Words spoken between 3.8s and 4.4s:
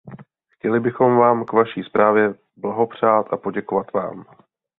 vám.